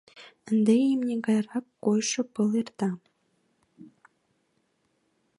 Ынде 0.49 0.73
имне 0.91 1.15
гайрак 1.25 1.65
койшо 1.83 2.21
пыл 2.33 2.49
эрта. 2.61 2.89